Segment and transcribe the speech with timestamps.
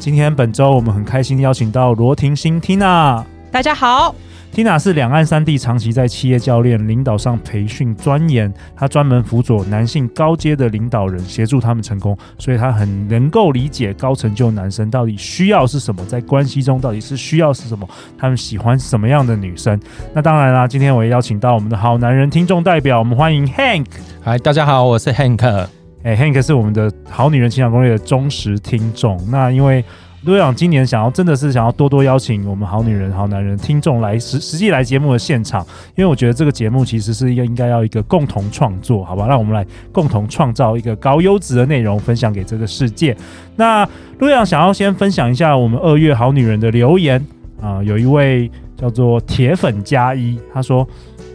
[0.00, 3.22] 今天本周我们很开心邀请到罗婷欣 Tina。
[3.52, 4.14] 大家好
[4.54, 19.78] ，Tina 是两岸三地长期在企业教练领导上培训钻研，她专门辅佐男性高阶的领导人，协助他们成功，所以她很能够理解高成就男生到底需要是什么，在关系中到底是需要是什么，他们喜欢什么样的女生。
[20.14, 23.84] 那当然啦，今天我也邀请到我们的好男人听众代表，我们欢迎 Hank。
[24.22, 25.79] 嗨，大家好，我是 Hank。
[26.02, 29.20] 哎、，Hank 是我们的好女人情感攻略的忠实听众。
[29.30, 29.84] 那因为
[30.24, 35.60] 陆阳今年想要真的是想要多多邀请我们好女人、好男人听众来实实际来节目的现场，
[35.94, 39.26] 因为我觉得这个节目其实是一个应该要一个共同创作，好吧？
[39.26, 43.14] 让我们来共同创造一个高优质的内容，分享给这个世界。
[43.56, 43.86] 那
[44.20, 47.22] 陆阳想要先分享一下我们二月好女人的留言
[47.60, 50.86] 啊、有一位叫做铁粉加一，他说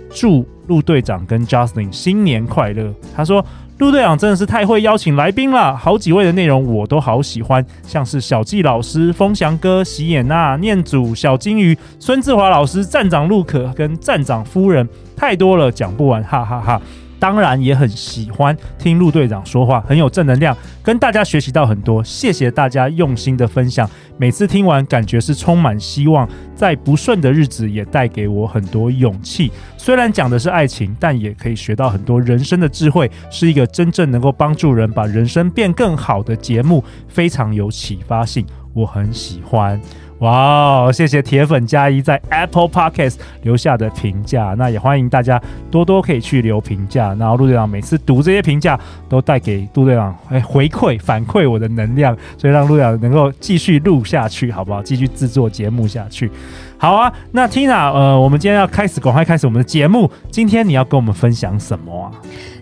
[0.09, 2.91] 祝陆队长跟 Justin 新年快乐。
[3.15, 3.45] 他说。
[3.77, 14.87] 陆队长真的是太会邀请来宾了，好几位的内容我都好喜欢，像是小纪老师、风翔哥、喜眼娜、念祖、小金鱼、孙志华老师、站长陆可跟站长夫人，
[15.17, 16.81] 太多了，讲不完，哈哈哈。
[17.25, 22.03] 当然也很喜欢听陆队长说话，很有正能量，跟大家学习到很多。
[22.03, 29.51] 谢谢大家用心的分享，每次听完感觉是充满希望，在不顺的日子也带给我很多勇气。
[29.75, 39.81] 虽然讲的是爱情，但也可以学到很多人生的智慧，是一个真正能够帮助人把人生变更好的节目，非常有启发性，我很喜欢。
[40.19, 40.91] 哇哦！
[40.93, 47.13] 谢谢铁粉加一在 Apple Podcast 留下的评价，那也欢迎大家多多可以去留评价。
[47.15, 54.81] 然后陆队长每次读这些评价，都带给陆队长哎回馈反馈我的能量，所以让陆队长能够继续录下去，好不好？
[54.81, 56.31] 继续制作节目下去。
[56.77, 60.09] 好啊，那 Tina，呃，我们今天要开始，赶快开始我们的节目。
[60.31, 62.11] 今天你要跟我们分享什么啊？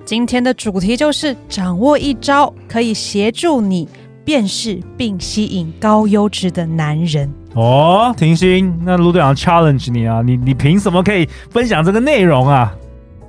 [0.03, 3.87] 今天的主题就是掌握一招，可以协助你
[4.25, 7.31] 辨识并吸引高优质的男人。
[7.53, 12.73] 哦，婷心，那卢队长 challenge 你啊，你你凭什么可以分享这个内容啊？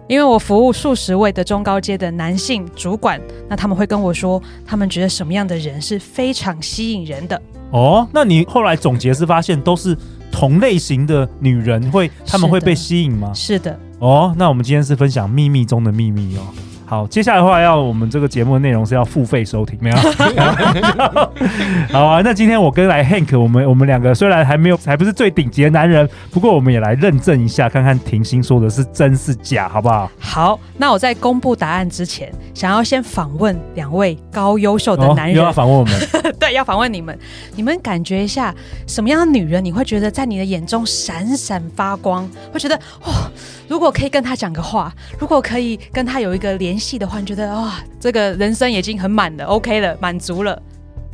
[0.07, 7.41] 因为我服务数十位的中高阶的男性主管，那他们会跟我说，他们觉得什么样的人是非常吸引人的。
[7.71, 9.97] 哦，那你后来总结是发现都是
[10.31, 13.33] 同类型的女人会，他们会被吸引吗？
[13.35, 13.79] 是的。
[13.99, 16.43] 哦，那我们今天是分享秘密中的秘密哦。
[16.87, 19.97] 好，接下来的话要我们这个节目的内容是要付费收听，没有？
[21.91, 30.11] 好啊，那今天我跟来 Hank，我们我们两个虽然还没有还不是最顶级的男人，不过我们也来认证一下，看看婷欣说的是真是假，好不好？
[30.19, 35.95] 好，那我在公布答案之前，想要先访问两位高优秀的男人，哦、又要访问我们，
[36.39, 37.19] 对，要访问你们，
[37.57, 38.55] 你们感觉一下
[38.87, 43.31] 什么样的女人你会觉得在你的眼中闪闪发光，会觉得哇、哦，
[43.69, 46.99] 如果可以跟他讲个话，如果可以跟他有一个联系。
[46.99, 50.61] 的话，你觉得哇，这个人生已经很满了，OK 了，满足了。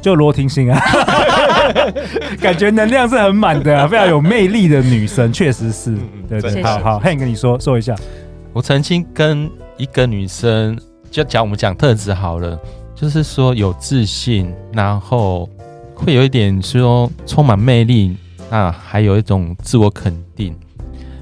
[0.01, 0.81] 就罗婷欣啊，
[2.41, 5.95] 感觉能量是很满的、啊，非常有魅力的女生，确实是。
[6.27, 7.95] 对对，好好，Hank 跟你说说一下。
[8.55, 10.79] 我曾经跟一个女生，
[11.11, 12.59] 就讲我们讲特质好了，
[12.95, 15.49] 就是说有自信，然后
[15.95, 18.17] 会有一点说充满魅力，
[18.51, 20.57] 那，还有一种自我肯定。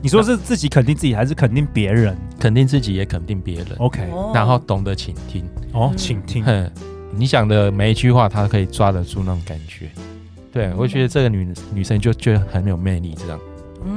[0.00, 2.16] 你说是自己肯定自己，还是肯定别人？
[2.38, 3.66] 肯定自己也肯定别人。
[3.78, 5.44] OK，然后懂得倾听。
[5.72, 6.44] 哦，倾听。
[6.44, 6.70] 哼，
[7.12, 9.90] 你讲的每一句话，他可以抓得住那种感觉。
[10.52, 13.38] 对，我觉得这个女女生就觉得很有魅力，这样。
[13.84, 13.92] 嗯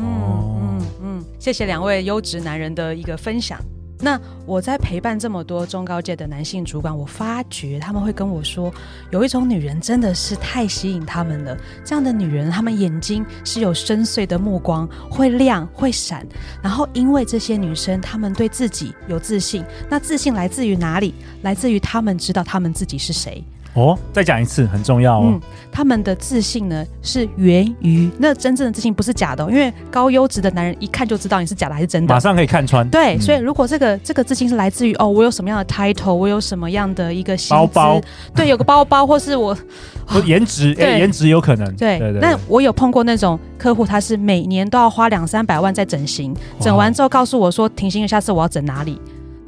[0.62, 3.60] 嗯嗯，谢谢两位优质男人的一个分享。
[4.02, 8.74] 那我在陪伴这么多中高阶的男性主管，我发觉他们会跟我说，
[9.12, 11.56] 有一种女人真的是太吸引他们了。
[11.86, 16.26] 这样的女人，她们眼睛是有深邃的目光，会亮会闪。
[16.62, 21.14] 然后因为这些女生，她们对自己有自信，那自信来自于哪里？
[21.44, 23.44] 来自于她们知道她们自己是谁。
[23.74, 25.24] 哦，再讲一次，很重要哦。
[25.28, 25.42] 嗯，
[25.72, 29.50] 他们的自信呢，是源于那真正的自信，不是假的哦。
[29.50, 32.88] 因为高优质的男人一看就知道你是假的还是真的，马上可以看穿。
[32.90, 38.02] 对，嗯，所以如果这个这个自信是来自于哦，我有什么样的 title，我有什么样的一个包包，
[38.36, 39.58] 对，有个包包，或是我
[40.26, 41.74] 颜值，哎，颜值有可能。
[41.76, 42.20] 对对对。
[42.20, 49.00] 那我有碰过那种客户，他是每年都要花两三百万在整形，整完之后告诉我说，婷欣，下次我要整哪里？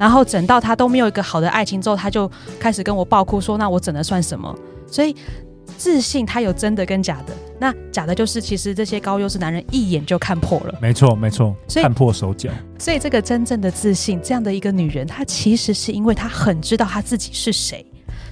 [0.04, 2.30] 然后整到他都没有一个好的爱情之后，他就
[2.60, 4.54] 开始跟我爆哭说：“那我整的算什么？”
[4.86, 5.16] 所以
[5.78, 10.78] 自信它有真的跟假的，那假的就是其实这些高优质男人一眼就看破了。
[10.78, 12.50] 没错，没错，所以看破手脚。
[12.78, 17.82] 所以这个真正的自信，这样的一个女人，她其实是因为她很知道她自己是谁，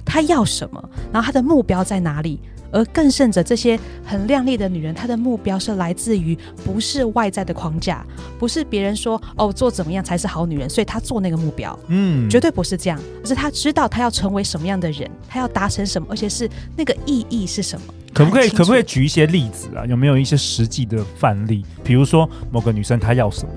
[0.05, 2.39] 她要什么，然后她的目标在哪里。
[2.73, 8.05] 而更甚者，这些很靓丽的女人，她的目标是来自于不是外在的框架，
[8.39, 17.85] 不是别人说哦做怎么样才是好女人，所以她做那个目标，嗯，绝对不是这样，而是她知道她要成为什么样的人，她要达成什么，而且是那个意义是什么。
[18.13, 19.85] 可不可以可不可以举一些例子啊？
[19.85, 21.65] 有没有一些实际的范例？
[21.83, 23.53] 比如说某个女生她要什么？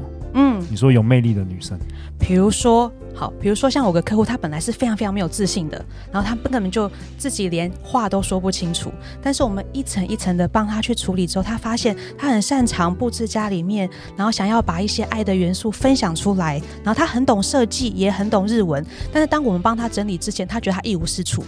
[0.69, 1.79] 你说有魅力的女生，
[2.19, 2.93] 比如说。
[3.19, 5.83] 好，比如说像我个客户，他本来是非常非常没有自信的，
[6.13, 6.87] 然后他根本就
[7.17, 8.93] 自己连话都说不清楚。
[9.23, 18.85] 但是我们一层一层的帮他去处理之后，他发现他很擅长布置家里面，然后想要把一些爱的元素分享出来，然后他很懂设计，也很懂日文。
[19.11, 21.43] 但是当我们帮他整理之前，他觉得他一无是处。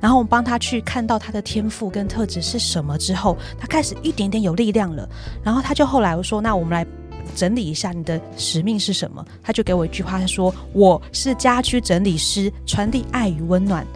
[0.00, 5.08] 然后我们帮他去看到他的天赋跟特质是什么之后，他开始一点点有力量了。
[5.42, 6.86] 然后他就后来我说：“那我们来。”
[7.34, 9.24] 整理一下你的使命是什么？
[9.42, 13.86] 他就给我一句话，他说：“我是家居整理师，传递爱与温暖。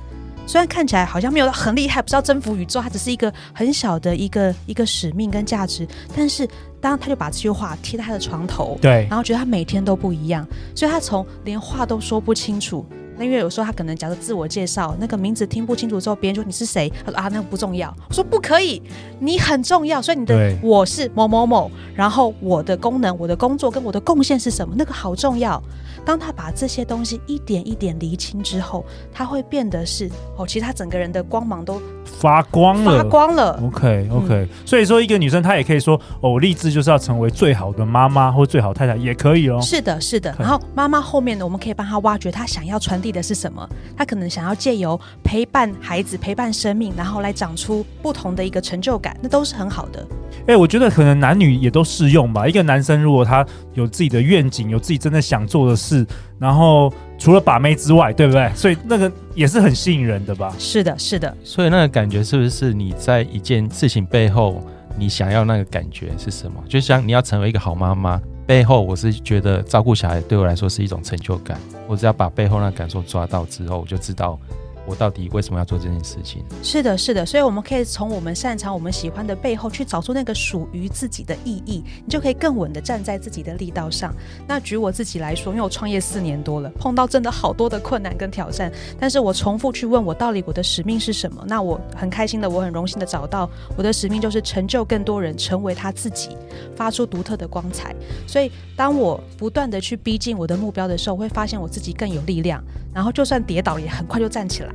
[0.47, 5.87] 虽然看起来好像没有很厉害，不知道征服宇宙，它只是一个很小的一个一个使命跟价值。
[6.15, 6.49] 但是
[6.81, 12.87] 当他就把这句话贴在他的床头，对，然后觉得他每天都不一样，所以他从连话都说不清楚。”
[13.19, 16.93] 那因为有时候他可能假设自我介绍，那个名字听不清楚之后，别人说你是谁？
[17.05, 17.95] 他说啊，那个不重要。
[18.09, 18.83] 我说不可以，
[19.19, 20.01] 你很重要。
[20.01, 24.75] 所以你的我是某某某，然后我的功能、我的工作跟我的贡献是什么？
[24.77, 25.63] 那个好重要。
[26.05, 33.61] 当他把这些东西一点一点厘清之后，他会变得是哦，其实他整个人的光芒都发光了，发光了。
[33.65, 39.61] OK OK，嗯，所以说一个女生她也可以说哦，我立志就是要成为最好的妈妈或最好太太，也可以哦。
[39.61, 40.33] 是的，是的。
[40.39, 43.69] 然后妈妈后面呢，我们可以帮她挖掘她想要传递的是什么？
[43.97, 50.07] 他可能想要借由陪伴孩子、陪伴生命，然后来长出不同的一个成就感，那都是很好的。
[50.41, 52.47] 哎、欸，我觉得可能男女也都适用吧。
[52.47, 53.45] 一个男生如果他
[53.75, 56.07] 有自己的愿景，有自己真的想做的事，
[56.39, 58.51] 然后除了把妹之外，对不对？
[58.55, 60.55] 所以那个也是很吸引人的吧？
[60.59, 61.37] 是的，是的。
[61.43, 64.63] 所以那个感觉是不是你在一件事情背后，
[64.97, 66.63] 你想要那个感觉是什么？
[66.69, 71.59] 就像你要成为一个好妈妈，背后我是觉得照顾小孩对我来说是一种成就感。
[71.89, 74.39] 我只要把背后那感受抓到之后，我就知道。
[74.87, 76.45] 我到底为什么要做这件事情？
[76.63, 84.15] 是的，是的，所以我们可以从我们擅长、我们喜欢的背后去找出那个属于自己的意义，你就可以更稳地站在自己的力道上。
[84.47, 91.45] 那举我自己来说，因为我创业四年多了，碰到真的好多的困难跟挑战，但是我重复去问我到底我的使命是什么？
[91.49, 96.37] 那我很开心的，我很荣幸的找到我的使命就是成就更多人成为他自己，
[96.77, 97.95] 发出独特的光彩。
[98.27, 102.63] 所以当我不断的去逼近我的目标的时候，我会发现我自己更有力量，
[102.95, 104.73] 然后就算跌倒也很快就站起来。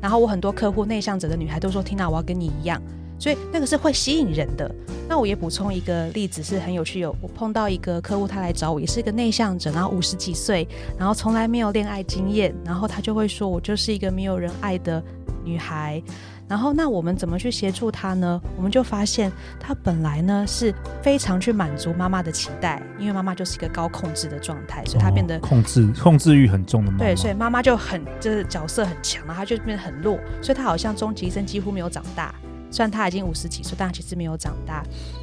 [0.00, 2.80] 然后我很多客户内向者的女孩都说：“Tina，我要跟你一样。”
[3.18, 4.70] 所以那个是会吸引人的。
[5.08, 7.00] 那我也补充一个例子，是很有趣。
[7.00, 10.66] 有我碰到一个客户，他来找我，也是一个内向者，然后五十几岁，
[10.98, 15.02] 然后从来没有恋爱经验，然后他就会说：“我就是一个没有人爱的
[15.44, 16.02] 女孩。”
[16.46, 18.40] 然后，那我们怎么去协助他呢？
[18.56, 27.04] 我们就发现，他本来呢是非常去满足妈妈的期待，因为妈妈就是一个高控制的状态，所以他变得、哦、控制控制欲很重的妈妈。
[27.04, 32.34] 对，所以妈妈就很就是角色很强，然后他就变得很弱，所以他好像终其一生几乎没有长大。
[32.74, 34.82] 虽然他已经五十几岁，但他其实没有长大。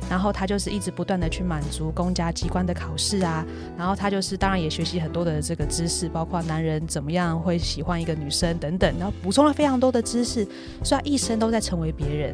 [0.10, 3.46] 然后他就是一直不断的去满足公家机关的考试啊。
[3.78, 8.96] 然后他就是当然也学习很多的这个知识，包括男人怎么样会喜欢一个女生等等。
[8.98, 10.48] 然后补充了非常多的知识，
[10.82, 12.34] 所以他一生都在成为别人。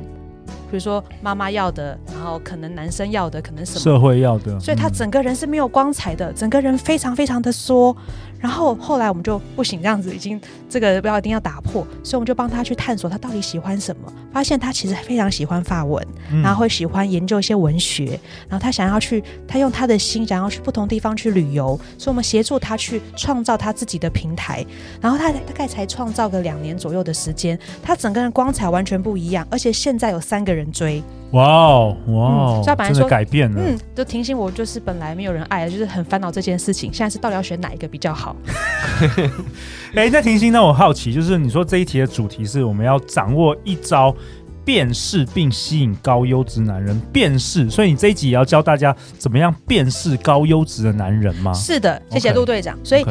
[0.69, 4.59] 比如说妈妈要的，然后可能男生要的，可能什么社会要的。
[4.59, 7.95] 所以他整个人是没有光彩的，整个人非常非常的缩。
[8.39, 14.13] 然后 后来我们就不行，这样子已经这个不要一定要打破，所以我们就帮他去探索他到底喜欢什么。
[14.31, 16.05] 发现他其实非常喜欢法文，
[16.43, 24.63] 然后会喜欢研究一些文学，然后他想要去，他用他的心想要去不同地方去旅游，所以我们协助他去创造他自己的平台。
[25.01, 31.03] 然后他大概才创造个两年左右的时间，他整个人光彩完全不一样，而且现在有三个人追。
[31.31, 32.51] 哇哦哇哦！
[32.55, 36.89] 所以他本来说改变了，嗯，就提醒我，就是本来没有人爱，就是很烦恼这件事情。
[36.93, 38.33] 现在是到底要选哪一个比较好？
[39.93, 44.15] 哎、欸，那婷心，那我好奇，就是你说这一题的主题是我们要掌握一招
[44.63, 51.53] 辨识并吸引高优质男人，辨识，所以你这一集也要教大家怎么样辨识高优质的男人吗？
[51.53, 52.77] 是的，谢谢陆队长。
[52.85, 53.05] 所以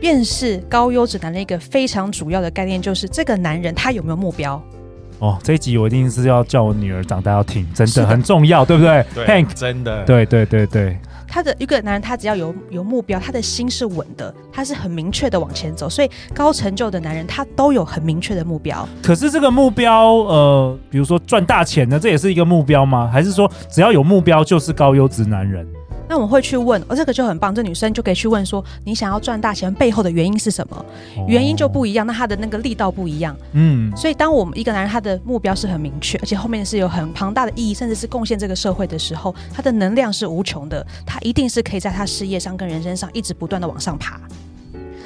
[0.00, 4.62] 辨识高优质男人一个非常主要的概念就是这个男人他有没有目标？
[5.20, 9.04] 哦，这一集我一定是要叫我女儿长大要听，真的很重要，对不对？
[9.14, 10.98] 对，Hank，真的，对对对对。
[11.32, 15.88] 他的一个男人，他只要有有目标，他的心是稳的，他是很明确的往前走。
[15.88, 18.88] 所以高成就的男人，他都有很明确的目标。
[19.00, 23.08] 可是这个目标，呃，比如说赚大钱呢，这也是一个目标吗？
[23.12, 25.64] 还是说只要有目标就是高优质男人？
[26.10, 30.84] 那我们会去问，哦，这个就很棒，这女生就可以去问说，你想要赚大钱背后的原因是什么？
[31.16, 33.36] 哦、原因就不一样，那他的那个力道不一样。
[33.52, 44.20] 嗯，所以当我们一个男人他的目标是很明确，而且后面是有很庞大的意义，甚至是贡献这个社会的时候，他的能量是无穷的，他一定是可以在他事业上跟人生上一直不断的往上爬。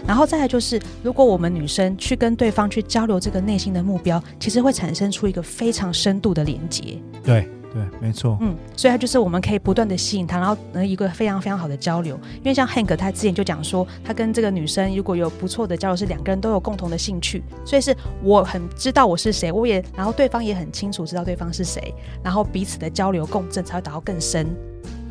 [0.06, 6.98] 然后再来就是，如果我们女生去跟对方去交流这个内心的目标，其实会产生出一个非常深度的连接。
[7.22, 7.46] 对。
[7.74, 8.38] 对，没错。
[8.40, 12.14] 嗯，所以他就是我们可以不断的吸引他，然后能一个非常非常好的交流。
[12.36, 24.46] 因为像 Hank 他之前就讲说，他跟这个女生如果有不错的交流，是两个人都有共同的兴趣，所以是我很知道我是谁，我也然后对方也很清楚知道对方是谁，然后彼此的交流共振才会达到更深。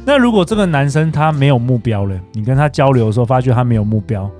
[0.06, 4.32] 那如果这个男生他没有目标了，你跟他交流的时候发觉他没有目标。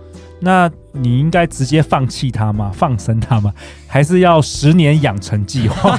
[0.44, 2.70] 那你应该直接放弃他吗？
[2.74, 3.54] 放生他吗？
[3.88, 5.98] 还是要十年养成计划？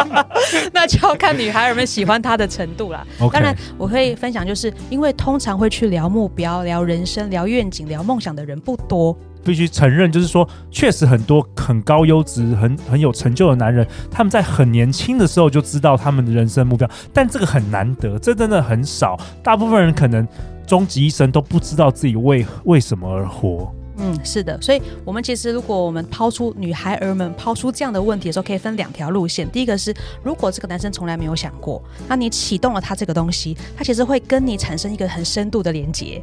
[0.74, 3.06] 那就要看女孩儿们喜欢他的程度啦。
[3.32, 9.16] 当然，我可以分享，就是因为通常会去聊目标、聊人生、聊愿景、聊梦想的人不多。
[9.42, 19.18] 必须承认，就是说，确实很多很高优质、很很有成就的男人，他们在很年轻的时候就知道他们的人生目标，但这个很难得，这真的很少。
[19.42, 20.26] 大部分人可能
[20.66, 23.72] 终其一生都不知道自己为为什么而活。
[24.00, 29.50] 嗯，是的，所以我们其实，如果我们抛出女孩儿们抛出这样的问题的时候，可以分两条路线。
[29.50, 36.22] 第一个是，如果这个男生从来没有想过，那你启动了他这个东西，他其实会跟你产生一个很深度的连接。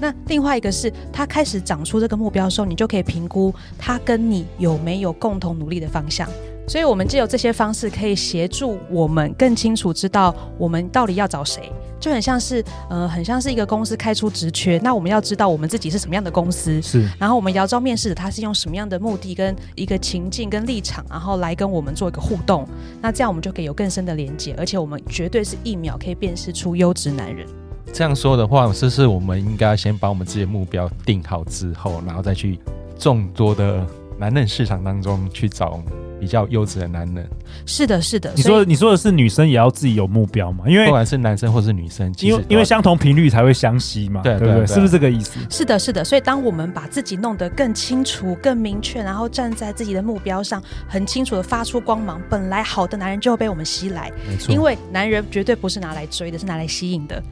[0.00, 6.28] 那另外一个是，他开始长出这个目标的时候，你就可以评估他跟你有没有共同努力的方向。
[6.68, 22.66] 所以，我们借由这些方式，可以协助我们更清楚知道我们到底要找谁，就很像是，呃，很像是一个公司开出职缺，那我们要知道我们自己是什么样的公司，是，然后我们要招面试者，他是用什么样的目的跟一个情境跟立场，然后来跟我们做一个互动，
[23.00, 27.46] 那这样我们就可以有更深的连接，而且我们绝对是一秒可以辨识出优质男人。
[27.92, 32.58] 这样说的话，是不是我们应该先把我们自己的目标定好之后，然后再去
[32.98, 33.86] 众多的
[34.18, 35.80] 男人市场当中去找？
[36.18, 37.28] 比较优质的男人，
[37.66, 38.32] 是的，是的。
[38.34, 40.64] 你说，你说的是女生也要自己有目标嘛？
[40.66, 44.66] 因为不管是男生或是女生，因为因为相同频率才会相吸嘛，对不对，对，对？
[44.66, 45.38] 是不是这个意思？
[45.50, 46.04] 是的，是的。
[46.04, 54.10] 所以，当我们把自己弄得更清楚、更明确，然后站在自己的目标上，很清楚的发出光芒，本来好的男人就会被我们吸来。
[54.28, 57.22] 没错，因为男人绝对不是拿来追的，是拿来吸引的。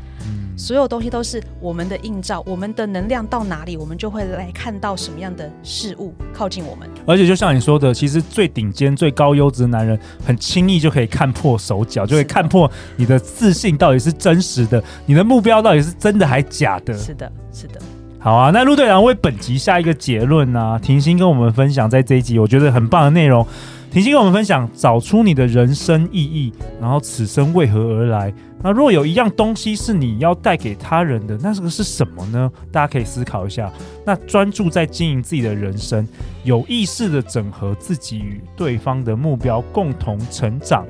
[0.57, 6.88] 所有东西都是我们的映照，我们的能量到哪里，我们就会来看到什么样的事物靠近我们。
[7.07, 16.97] 而且就像你说的，其实最顶尖、最高优质的男人，很轻易就可以看破手脚，就会看破你的自信到底是真实的，你的目标到底是真的还假的。
[16.97, 17.81] 是的，是的。
[18.21, 23.47] 好啊，那陆队长为本集下一个结论啊，婷心跟我们分享在这一集我觉得很棒的内容。
[23.90, 28.33] 婷心跟我们分享，找出你的人生意义，然后此生为何而来。
[28.64, 32.50] 那若有一样东西是你要带给他人的，那这个是什么呢？
[32.73, 33.71] 大家可以思考一下。
[34.06, 36.09] 那专注在经营自己的人生，
[36.44, 40.87] 有意识的整合自己与对方的目标，共同成长。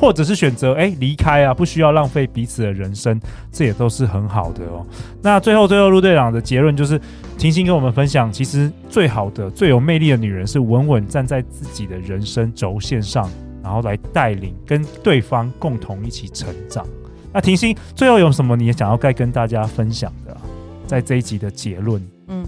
[0.00, 3.20] 或者是选择哎离开啊，不需要浪费彼此的人生，
[3.50, 4.86] 这也都是很好的哦。
[5.20, 7.00] 那最后最后陆队长的结论就是，
[7.36, 13.28] 婷心跟我们分享，其实最好的、最有魅力的女人是稳稳站在自己的人生轴线上，
[13.60, 16.86] 然后来带领跟对方共同一起成长。
[17.32, 20.40] 那婷心最后有什么你也想要再跟大家分享的啊？
[20.86, 22.46] 在这一集的结论，嗯，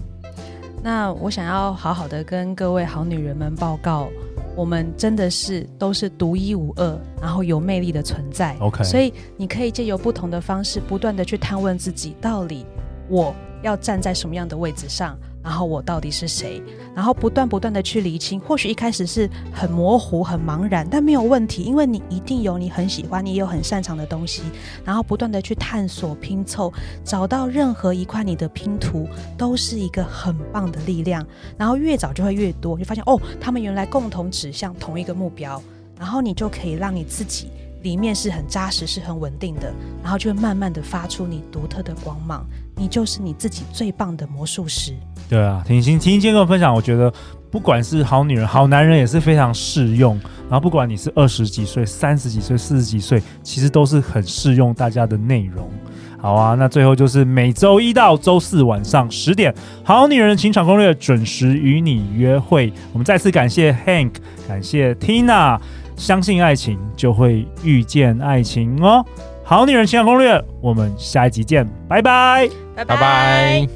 [0.83, 4.09] 那我想要好好的跟各位好女人们报告。
[4.53, 8.53] 我们真的是都是独一无二，然后有魅力的存在。
[8.59, 12.65] OK，所以你可以借由不同的方式，不断的去探问自己，到底
[13.07, 15.17] 我要站在什么样的位置上。
[15.43, 16.61] 然后我到底是谁？
[16.93, 24.43] 然后不断不断的去厘清，或许一开始是很模糊、很茫然，但没有问题，因为你一定有你很喜欢、你有很擅长的东西。
[24.85, 26.71] 然后不断的去探索、拼凑，
[27.03, 29.07] 找到任何一块你的拼图，
[29.37, 31.25] 都是一个很棒的力量。
[31.57, 35.61] 然后越早就会越多，就发现哦，他们原来共同指向同一个目标，
[35.97, 37.49] 然后你就可以让你自己
[37.81, 39.73] 里面是很扎实、是很稳定的，
[40.03, 42.45] 然后就会慢慢的发出你独特的光芒。
[42.75, 44.93] 你就是你自己最棒的魔术师。
[45.29, 47.13] 对啊，婷心，婷心今天跟我分享，我觉得
[47.51, 50.19] 不管是好女人、好男人也是非常适用。
[50.49, 55.69] 然后不管你是二十几岁、三十几岁、四十几岁，其实都是很适用大家的内容。
[56.17, 59.51] 好啊，那最后就是每周一到周四晚上十点，
[59.83, 62.71] 《好女人情场攻略》准时与你约会。
[62.93, 64.11] 我们再次感谢 Hank，
[64.47, 65.59] 感谢 Tina，
[66.01, 69.05] 相信爱情就会遇见爱情哦。
[69.43, 73.67] 好女人情场攻略，我们下一集见，拜拜，拜拜拜。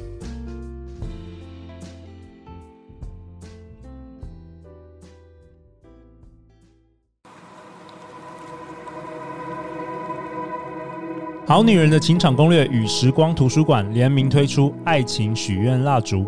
[11.46, 16.26] 好女人的情场攻略与时光图书馆联名推出爱情许愿蜡烛，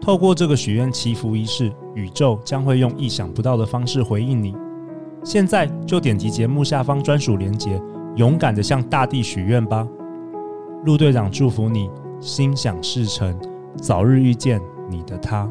[0.00, 4.56] 透过这个许愿祈福仪式，宇宙将会用意想不到的方式回应你。
[5.24, 7.80] 现在就点击节目下方专属链接，
[8.16, 9.88] 勇敢的向大地许愿吧。
[10.84, 11.90] 陆队长祝福你
[12.20, 13.34] 心想事成，
[13.76, 15.50] 早日遇见你的他。